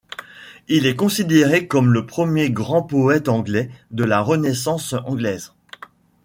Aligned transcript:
Il 0.67 0.87
est 0.87 0.95
considéré 0.95 1.67
comme 1.67 1.93
le 1.93 2.07
premier 2.07 2.49
grand 2.49 2.81
poète 2.81 3.29
anglais 3.29 3.69
de 3.91 4.03
la 4.03 4.19
Renaissance 4.19 4.95
anglaise. 5.05 5.53